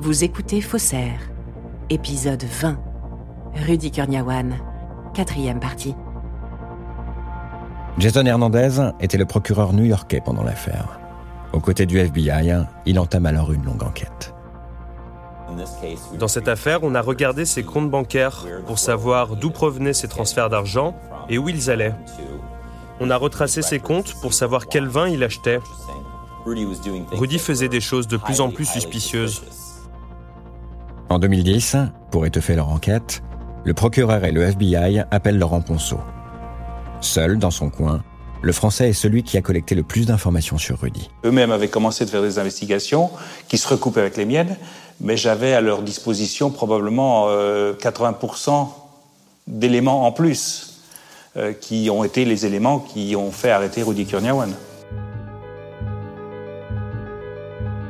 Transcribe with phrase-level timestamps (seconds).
[0.00, 1.18] Vous écoutez Faussaire,
[1.90, 2.78] épisode 20.
[3.66, 4.54] Rudy Kurniawan,
[5.12, 5.96] quatrième partie.
[7.98, 11.00] Jason Hernandez était le procureur new-yorkais pendant l'affaire.
[11.52, 14.32] Aux côtés du FBI, il entame alors une longue enquête.
[16.16, 20.48] Dans cette affaire, on a regardé ses comptes bancaires pour savoir d'où provenaient ces transferts
[20.48, 20.94] d'argent
[21.28, 21.96] et où ils allaient.
[23.00, 25.58] On a retracé ses comptes pour savoir quel vin il achetait.
[26.46, 29.42] Rudy faisait des choses de plus en plus suspicieuses.
[31.10, 31.76] En 2010,
[32.10, 33.22] pour étoffer leur enquête,
[33.64, 36.00] le procureur et le FBI appellent Laurent Ponceau.
[37.00, 38.02] Seul, dans son coin,
[38.42, 41.08] le Français est celui qui a collecté le plus d'informations sur Rudy.
[41.24, 43.10] Eux-mêmes avaient commencé de faire des investigations
[43.48, 44.54] qui se recoupent avec les miennes,
[45.00, 48.64] mais j'avais à leur disposition probablement 80% euh,
[49.46, 50.82] d'éléments en plus,
[51.38, 54.52] euh, qui ont été les éléments qui ont fait arrêter Rudy Kurniawan.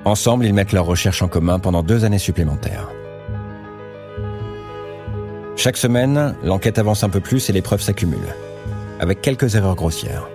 [0.05, 2.89] Ensemble, ils mettent leurs recherches en commun pendant deux années supplémentaires.
[5.59, 8.33] Chaque semaine, l'enquête avance un peu plus et les preuves s'accumulent,
[9.01, 10.29] avec quelques erreurs grossières.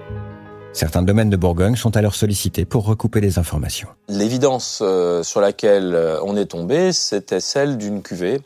[0.73, 3.87] Certains domaines de Bourgogne sont alors sollicités pour recouper des informations.
[4.09, 8.41] L'évidence euh, sur laquelle euh, on est tombé, c'était celle d'une cuvée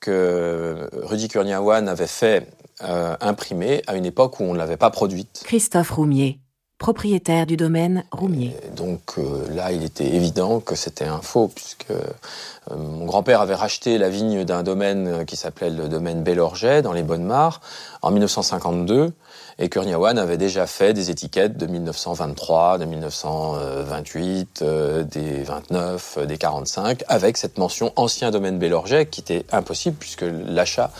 [0.00, 2.48] que Rudy Kurniawan avait fait
[2.82, 5.42] euh, imprimer à une époque où on ne l'avait pas produite.
[5.44, 6.40] Christophe Roumier,
[6.80, 8.56] propriétaire du domaine Roumier.
[8.74, 13.54] donc euh, là, il était évident que c'était un faux, puisque euh, mon grand-père avait
[13.54, 17.60] racheté la vigne d'un domaine qui s'appelait le domaine Bellorget, dans les Bonnes-Mares,
[18.00, 19.12] en 1952.
[19.58, 26.38] Et Kurniawan avait déjà fait des étiquettes de 1923, de 1928, euh, des 29, des
[26.38, 30.90] 45, avec cette mention ancien domaine Bellorget, qui était impossible, puisque l'achat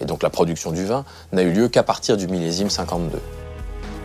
[0.00, 3.20] et donc la production du vin n'a eu lieu qu'à partir du millésime 52.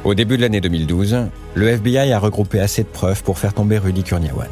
[0.03, 3.77] Au début de l'année 2012, le FBI a regroupé assez de preuves pour faire tomber
[3.77, 4.49] Rudy Kurniawan.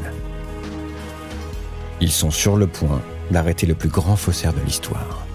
[2.01, 5.25] Ils sont sur le point d'arrêter le plus grand faussaire de l'histoire.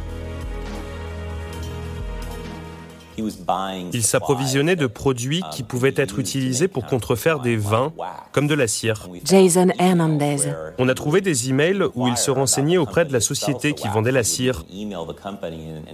[3.93, 7.93] Il s'approvisionnait de produits qui pouvaient être utilisés pour contrefaire des vins,
[8.31, 9.09] comme de la cire.
[9.25, 10.53] Jason Hernandez.
[10.79, 14.13] On a trouvé des emails où il se renseignait auprès de la société qui vendait
[14.13, 14.65] la cire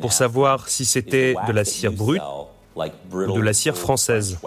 [0.03, 2.23] pour savoir si c'était de la cire brute
[2.77, 4.39] de la cire française.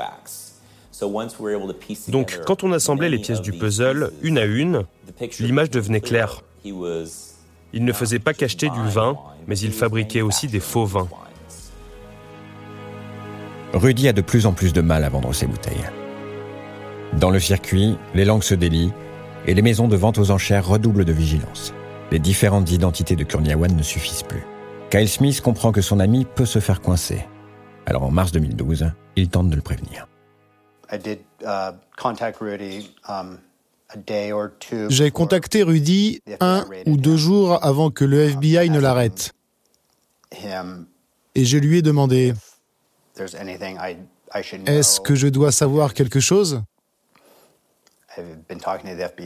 [2.07, 4.83] Donc, quand on assemblait les pièces du puzzle, une à une,
[5.39, 6.41] l'image devenait claire.
[6.65, 9.17] Il ne faisait pas qu'acheter du vin,
[9.47, 11.07] mais il fabriquait aussi des faux vins.
[13.73, 15.89] Rudy a de plus en plus de mal à vendre ses bouteilles.
[17.13, 18.91] Dans le circuit, les langues se délient
[19.47, 21.73] et les maisons de vente aux enchères redoublent de vigilance.
[22.11, 24.43] Les différentes identités de Kurniawan ne suffisent plus.
[24.91, 27.25] Kyle Smith comprend que son ami peut se faire coincer
[27.85, 30.07] alors en mars 2012, il tente de le prévenir.
[33.05, 33.37] Um,
[34.89, 39.33] J'ai contacté Rudy un ou deux jours avant que le FBI ne l'arrête.
[41.35, 42.33] Et je lui ai demandé,
[44.65, 46.63] est-ce que je dois savoir quelque chose?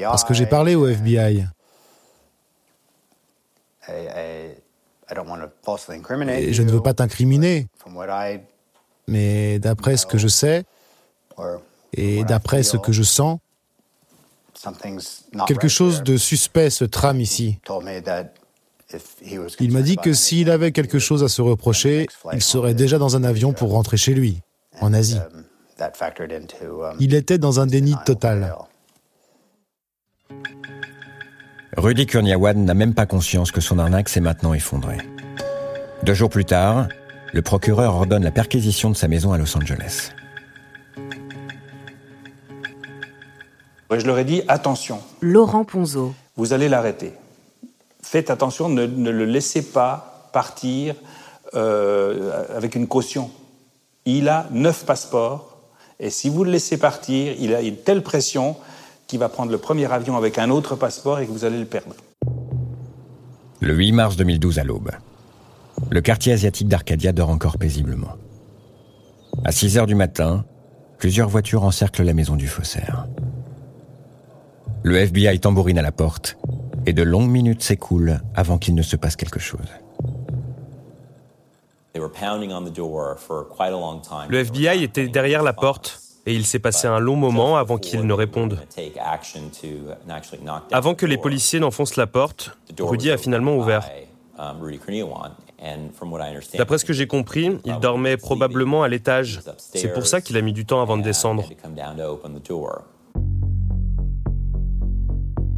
[0.01, 1.45] Parce que j'ai parlé au FBI.
[6.39, 7.67] Et je ne veux pas t'incriminer,
[9.07, 10.63] mais d'après ce que je sais
[11.93, 13.39] et d'après ce que je sens,
[15.47, 17.59] quelque chose de suspect se trame ici.
[19.61, 23.15] Il m'a dit que s'il avait quelque chose à se reprocher, il serait déjà dans
[23.15, 24.41] un avion pour rentrer chez lui,
[24.81, 25.19] en Asie.
[26.99, 28.55] Il était dans un déni total.
[31.77, 34.97] Rudy Kurniawan n'a même pas conscience que son arnaque s'est maintenant effondrée.
[36.01, 36.87] Deux jours plus tard,
[37.33, 40.11] le procureur ordonne la perquisition de sa maison à Los Angeles.
[43.91, 45.01] Je leur ai dit attention.
[45.21, 46.15] Laurent Ponzo.
[46.35, 47.13] Vous allez l'arrêter.
[48.01, 50.95] Faites attention, ne, le laissez pas partir
[51.53, 53.29] euh, avec une caution.
[54.05, 55.59] Il a neuf passeports
[55.99, 58.55] et si vous le laissez partir, il a une telle pression
[59.07, 61.65] qui va prendre le premier avion avec un autre passeport et que vous allez le
[61.65, 61.95] perdre.
[63.61, 64.91] Le 8 mars 2012 à l'aube,
[65.89, 68.13] le quartier asiatique d'Arcadia dort encore paisiblement.
[69.45, 70.45] À 6 heures du matin,
[70.97, 73.07] plusieurs voitures encerclent la maison du faussaire.
[74.83, 76.37] Le FBI tambourine à la porte
[76.85, 79.67] et de longues minutes s'écoulent avant qu'il ne se passe quelque chose.
[84.29, 88.05] Le FBI était derrière la porte et il s'est passé un long moment avant qu'ils
[88.05, 88.59] ne répondent.
[90.73, 93.89] Avant que les policiers n'enfoncent la porte, Rudy a finalement ouvert.
[96.57, 99.39] D'après ce que j'ai compris, il dormait probablement à l'étage.
[99.57, 101.45] C'est pour ça qu'il a mis du temps avant de descendre.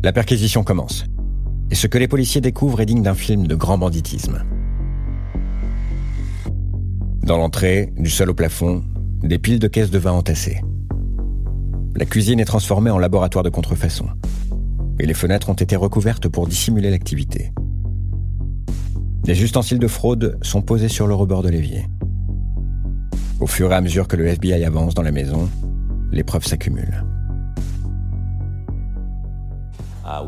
[0.03, 1.03] La perquisition commence.
[1.71, 4.43] Et ce que les policiers découvrent est digne d'un film de grand banditisme.
[7.23, 8.83] Dans l'entrée, du sol au plafond,
[9.23, 10.61] des piles de caisses de vin entassées.
[11.95, 14.07] La cuisine est transformée en laboratoire de contrefaçon.
[14.99, 17.51] Et les fenêtres ont été recouvertes pour dissimuler l'activité.
[19.23, 21.85] Des ustensiles de fraude sont posés sur le rebord de l'évier.
[23.39, 25.49] Au fur et à mesure que le FBI avance dans la maison,
[26.11, 27.03] les preuves s'accumulent.
[30.05, 30.25] Uh,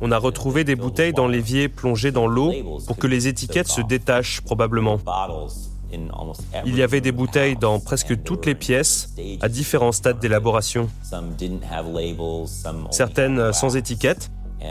[0.00, 2.52] On a retrouvé des bouteilles dans l'évier plongées dans l'eau
[2.86, 4.98] pour que les étiquettes se détachent probablement.
[6.66, 10.88] Il y avait des bouteilles dans presque toutes les pièces, à différents stades d'élaboration.
[12.90, 14.30] Certaines sans étiquette,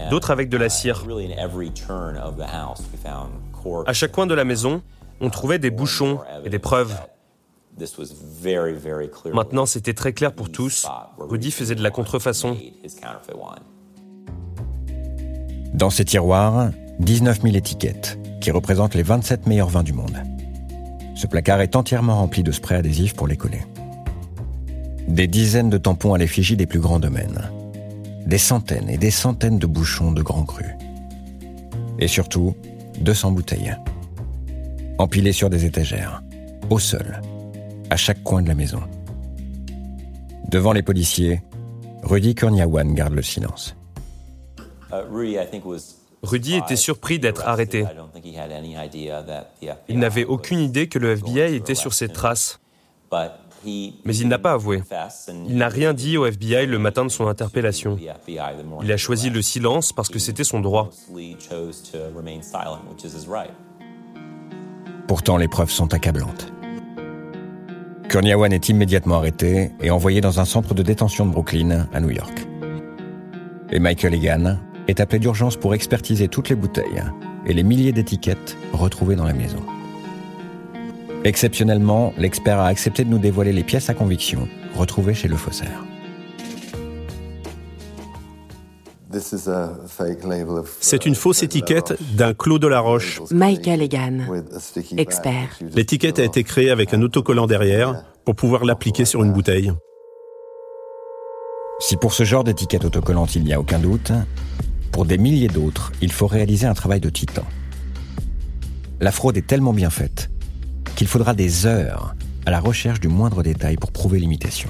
[0.09, 1.05] d'autres avec de la cire.
[3.85, 4.81] À chaque coin de la maison,
[5.21, 6.95] on trouvait des bouchons et des preuves.
[9.33, 10.87] Maintenant, c'était très clair pour tous.
[11.17, 12.57] Rudy faisait de la contrefaçon.
[15.73, 20.17] Dans ces tiroirs, 19 000 étiquettes, qui représentent les 27 meilleurs vins du monde.
[21.19, 23.59] Ce placard est entièrement rempli de sprays adhésifs pour les coller.
[25.09, 27.41] Des dizaines de tampons à l'effigie des plus grands domaines.
[28.25, 30.71] Des centaines et des centaines de bouchons de grands crus.
[31.99, 32.55] Et surtout,
[33.01, 33.75] 200 bouteilles.
[34.97, 36.23] Empilées sur des étagères,
[36.69, 37.19] au sol,
[37.89, 38.79] à chaque coin de la maison.
[40.47, 41.41] Devant les policiers,
[42.01, 43.75] Rudy Kurniawan garde le silence.
[44.89, 45.03] Uh,
[46.23, 47.85] était surpris d'être arrêté.
[49.87, 52.59] Il n'avait aucune idée que le FBI était sur ses traces.
[53.65, 54.83] Mais il n'a pas avoué.
[55.47, 57.97] Il n'a rien dit au FBI le matin de son interpellation.
[58.81, 60.89] Il a choisi le silence parce que c'était son droit.
[65.07, 66.53] Pourtant, les preuves sont accablantes.
[68.09, 72.09] Kurniawan est immédiatement arrêté et envoyé dans un centre de détention de Brooklyn, à New
[72.09, 72.47] York.
[73.71, 74.57] Et Michael Egan,
[74.89, 77.03] est appelé d'urgence pour expertiser toutes les bouteilles
[77.45, 79.59] et les milliers d'étiquettes retrouvées dans la maison.
[81.23, 85.83] Exceptionnellement, l'expert a accepté de nous dévoiler les pièces à conviction retrouvées chez le faussaire.
[90.79, 93.21] C'est une fausse étiquette d'un Clos de la Roche.
[93.31, 94.19] Michael Egan,
[94.97, 95.57] expert.
[95.73, 99.71] L'étiquette a été créée avec un autocollant derrière pour pouvoir l'appliquer sur une bouteille.
[101.79, 104.11] Si pour ce genre d'étiquette autocollante il n'y a aucun doute,
[104.99, 107.45] pour des milliers d'autres, il faut réaliser un travail de titan.
[108.99, 110.29] La fraude est tellement bien faite
[110.97, 112.15] qu'il faudra des heures
[112.45, 114.69] à la recherche du moindre détail pour prouver l'imitation.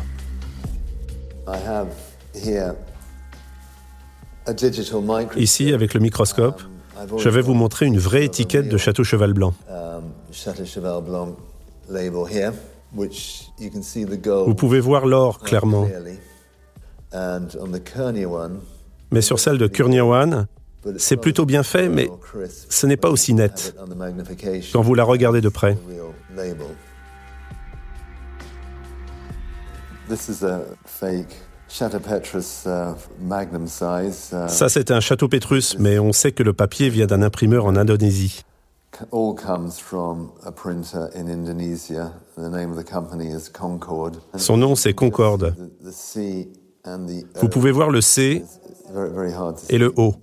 [5.35, 6.61] Ici, avec le microscope,
[7.17, 9.55] je vais vous montrer une vraie étiquette de Château Cheval Blanc.
[14.45, 15.87] Vous pouvez voir l'or clairement.
[19.11, 20.47] Mais sur celle de Kurniawan,
[20.97, 22.09] c'est plutôt bien fait, mais
[22.69, 23.75] ce n'est pas aussi net
[24.71, 25.77] quand vous la regardez de près.
[34.47, 37.75] Ça, c'est un château Petrus, mais on sait que le papier vient d'un imprimeur en
[37.75, 38.43] Indonésie.
[44.35, 45.55] Son nom, c'est Concorde.
[46.85, 48.43] Vous pouvez voir le C
[49.69, 50.15] et le O.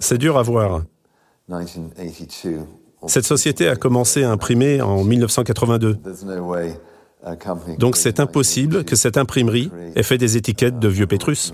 [0.00, 0.82] C'est dur à voir.
[3.06, 5.98] Cette société a commencé à imprimer en 1982.
[7.78, 11.52] Donc c'est impossible que cette imprimerie ait fait des étiquettes de vieux Pétrus.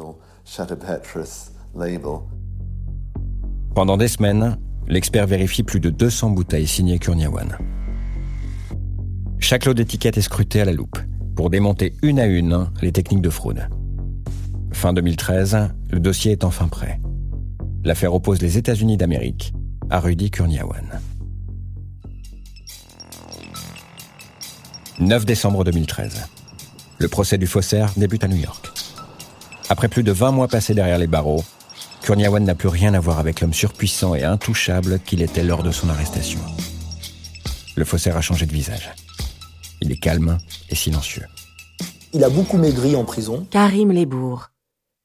[3.75, 7.56] Pendant des semaines, l'expert vérifie plus de 200 bouteilles signées Kurniawan.
[9.50, 11.00] Chaque lot d'étiquettes est scruté à la loupe
[11.35, 13.69] pour démonter une à une les techniques de fraude.
[14.71, 17.00] Fin 2013, le dossier est enfin prêt.
[17.83, 19.52] L'affaire oppose les États-Unis d'Amérique
[19.90, 21.00] à Rudy Kurniawan.
[25.00, 26.28] 9 décembre 2013.
[26.99, 28.71] Le procès du faussaire débute à New York.
[29.69, 31.42] Après plus de 20 mois passés derrière les barreaux,
[32.02, 35.73] Kurniawan n'a plus rien à voir avec l'homme surpuissant et intouchable qu'il était lors de
[35.73, 36.38] son arrestation.
[37.75, 38.92] Le faussaire a changé de visage.
[39.80, 41.25] Il est calme et silencieux.
[42.12, 43.46] Il a beaucoup maigri en prison.
[43.50, 44.50] Karim Lebourg,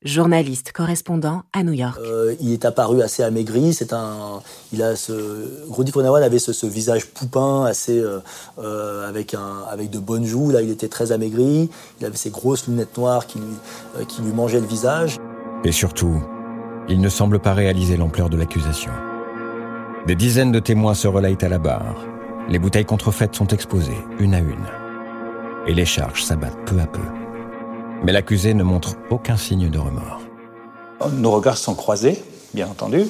[0.03, 1.99] journaliste correspondant à New York.
[1.99, 3.73] Euh, il est apparu assez amaigri.
[3.73, 4.41] C'est un,
[4.73, 5.13] il a ce,
[5.69, 8.19] Rudy Fonawan avait ce, visage poupin, assez euh,
[8.59, 10.51] euh, avec un, avec de bonnes joues.
[10.51, 11.69] Là, il était très amaigri.
[11.99, 15.17] Il avait ses grosses lunettes noires qui lui, qui lui mangeaient le visage.
[15.63, 16.23] Et surtout,
[16.87, 18.91] il ne semble pas réaliser l'ampleur de l'accusation.
[20.07, 22.14] Des dizaines de témoins se relayent à la barre.
[22.47, 24.67] Les bouteilles contrefaites sont exposées, une à une.
[25.67, 27.01] et les charges s'abattent peu à peu.
[28.03, 30.21] Mais l'accusé ne montre aucun signe de remords.
[31.13, 32.23] Nos regards sont croisés,
[32.53, 33.05] bien entendu,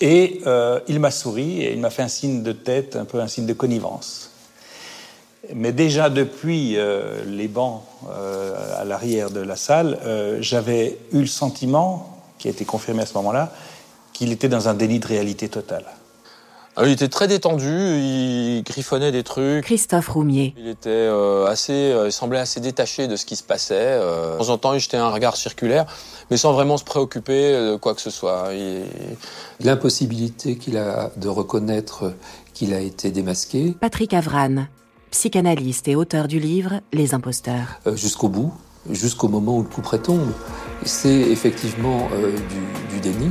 [0.00, 3.20] et euh, il m'a souri et il m'a fait un signe de tête, un peu
[3.20, 4.32] un signe de connivence.
[5.54, 9.98] Mais déjà depuis euh, les bancs euh, à l'arrière de la salle,
[10.40, 13.52] j'avais eu le sentiment, qui a été confirmé à ce moment-là,
[14.12, 15.84] qu'il était dans un délit de réalité totale.
[16.76, 19.64] Ah, il était très détendu, il griffonnait des trucs.
[19.64, 20.54] Christophe Roumier.
[20.56, 23.74] Il était euh, assez, euh, il semblait assez détaché de ce qui se passait.
[23.76, 24.34] Euh.
[24.34, 25.86] de temps en temps, il jetait un regard circulaire,
[26.30, 28.50] mais sans vraiment se préoccuper de quoi que ce soit.
[29.58, 32.14] L'impossibilité qu'il a de reconnaître
[32.54, 33.74] qu'il a été démasqué.
[33.80, 34.66] Patrick Avran,
[35.10, 37.80] psychanalyste et auteur du livre Les imposteurs.
[37.94, 38.54] Jusqu'au bout,
[38.88, 40.32] jusqu'au moment où le coup près tombe.
[40.84, 43.30] C'est effectivement du, du déni.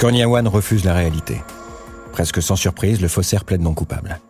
[0.00, 1.36] Korniawan refuse la réalité.
[2.12, 4.20] Presque sans surprise, le faussaire plaide non coupable.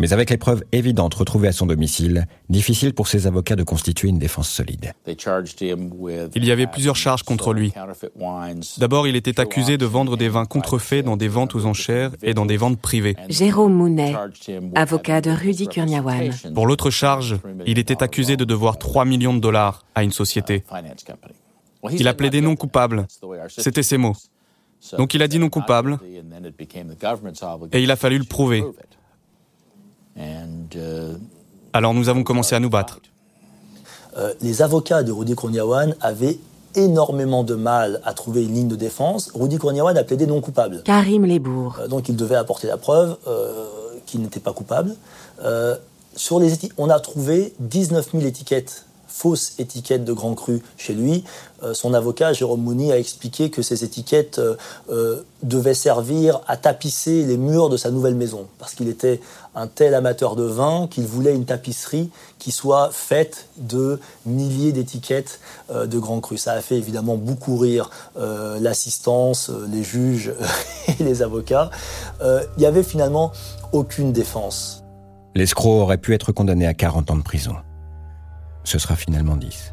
[0.00, 4.08] Mais avec les preuves évidentes retrouvées à son domicile, difficile pour ses avocats de constituer
[4.08, 4.92] une défense solide.
[5.06, 7.72] Il y avait plusieurs charges contre lui.
[8.78, 12.32] D'abord, il était accusé de vendre des vins contrefaits dans des ventes aux enchères et
[12.32, 13.16] dans des ventes privées.
[13.28, 14.14] Jérôme Mounet,
[14.76, 16.30] avocat de Rudy Kurniawan.
[16.54, 20.62] Pour l'autre charge, il était accusé de devoir 3 millions de dollars à une société.
[21.90, 23.06] Il a plaidé non coupable.
[23.48, 24.16] C'était ses mots.
[24.96, 25.98] Donc il a dit non coupable
[27.72, 28.64] et il a fallu le prouver.
[31.72, 33.00] Alors nous avons commencé à nous battre.
[34.16, 36.38] Euh, les avocats de Rudy Kourniawan avaient
[36.74, 39.30] énormément de mal à trouver une ligne de défense.
[39.34, 40.82] Rudy Kourniawan a plaidé non coupable.
[40.84, 41.78] Karim Lebourg.
[41.80, 43.66] Euh, donc il devait apporter la preuve euh,
[44.06, 44.96] qu'il n'était pas coupable.
[46.16, 51.24] sur les on a trouvé 19 000 étiquettes fausse étiquette de Grand Cru chez lui.
[51.64, 54.54] Euh, son avocat, Jérôme Mouni, a expliqué que ces étiquettes euh,
[54.90, 59.20] euh, devaient servir à tapisser les murs de sa nouvelle maison, parce qu'il était
[59.54, 65.40] un tel amateur de vin qu'il voulait une tapisserie qui soit faite de milliers d'étiquettes
[65.72, 66.38] de Grand Cru.
[66.38, 67.90] Ça a fait évidemment beaucoup rire
[68.60, 70.32] l'assistance, les juges
[71.00, 71.70] et les avocats.
[72.20, 73.32] Il n'y avait finalement
[73.72, 74.84] aucune défense.
[75.34, 77.56] L'escroc aurait pu être condamné à 40 ans de prison
[78.68, 79.72] ce sera finalement 10.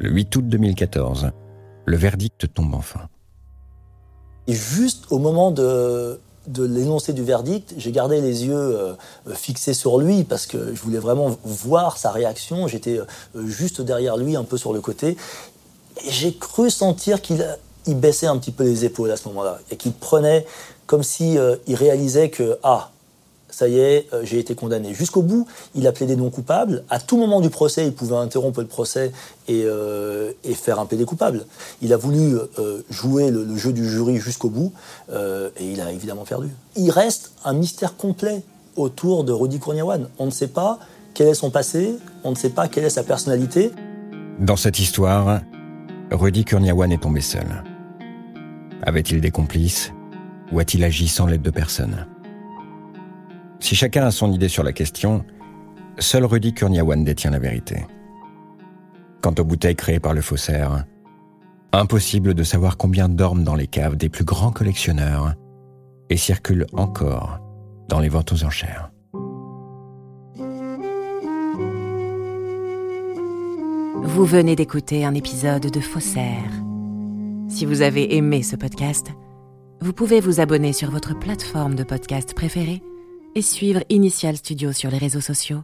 [0.00, 1.30] Le 8 août 2014,
[1.84, 3.08] le verdict tombe enfin.
[4.48, 6.18] Et juste au moment de,
[6.58, 8.94] l'énoncé du verdict, j'ai gardé les yeux euh,
[9.32, 12.66] fixés sur lui parce que je voulais vraiment voir sa réaction.
[12.66, 15.16] J'étais euh, juste derrière lui, un peu sur le côté.
[16.04, 17.46] Et j'ai cru sentir qu'il
[17.86, 20.44] il baissait un petit peu les épaules à ce moment-là et qu'il prenait
[20.86, 22.90] comme si euh, réalisait que ah
[23.50, 24.92] ça y est, euh, j'ai été condamné.
[24.94, 26.84] Jusqu'au bout, il a plaidé non coupable.
[26.90, 29.12] À tout moment du procès, il pouvait interrompre le procès
[29.48, 31.46] et, euh, faire un plaidé coupable.
[31.82, 34.72] Il a voulu euh, jouer le, jeu du jury jusqu'au bout
[35.10, 36.48] et il a évidemment perdu.
[36.76, 38.42] Il reste un mystère complet
[38.74, 40.08] autour de Rudy Kourniawan.
[40.18, 40.78] On ne sait pas
[41.14, 43.70] quel est son passé, on ne sait pas quelle est sa personnalité.
[44.40, 45.40] Dans cette histoire,
[46.10, 47.64] Rudy Kurniawan est tombé seul.
[48.82, 49.92] Avait-il des complices
[50.52, 52.06] ou a-t-il agi sans l'aide de personne?
[53.60, 55.24] Si chacun a son idée sur la question,
[55.98, 57.86] seul Rudy Kurniawan détient la vérité.
[59.22, 60.84] Quant aux bouteilles créées par le faussaire,
[61.72, 65.34] impossible de savoir combien dorment dans les caves des plus grands collectionneurs
[66.10, 67.40] et circulent encore
[67.88, 68.90] dans les ventes aux enchères.
[74.02, 76.50] Vous venez d'écouter un épisode de Faussaire.
[77.48, 79.08] Si vous avez aimé ce podcast,
[79.80, 82.82] vous pouvez vous abonner sur votre plateforme de podcast préférée
[83.36, 85.62] et suivre Initial Studio sur les réseaux sociaux.